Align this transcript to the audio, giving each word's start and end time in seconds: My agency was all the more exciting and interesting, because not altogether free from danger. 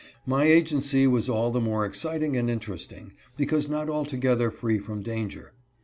My 0.25 0.45
agency 0.45 1.05
was 1.05 1.29
all 1.29 1.51
the 1.51 1.61
more 1.61 1.85
exciting 1.85 2.35
and 2.35 2.49
interesting, 2.49 3.11
because 3.37 3.69
not 3.69 3.87
altogether 3.87 4.49
free 4.49 4.79
from 4.79 5.03
danger. 5.03 5.53